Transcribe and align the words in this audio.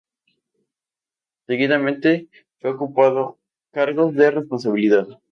Seguidamente 1.45 2.27
fue 2.59 2.71
ocupando 2.71 3.37
cargos 3.71 4.15
de 4.15 4.31
responsabilidad. 4.31 5.05